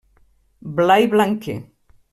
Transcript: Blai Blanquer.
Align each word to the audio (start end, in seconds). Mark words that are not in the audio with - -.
Blai 0.79 1.05
Blanquer. 1.05 1.57